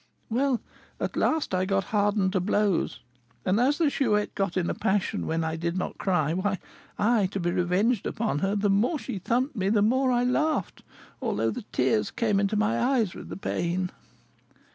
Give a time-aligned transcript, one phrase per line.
[0.31, 0.61] "Well,
[0.99, 3.01] at last I got hardened to blows;
[3.45, 6.57] and as the Chouette got in a passion when I did not cry, why
[6.97, 10.81] I, to be revenged upon her, the more she thumped me the more I laughed,
[11.21, 13.91] although the tears came into my eyes with the pain."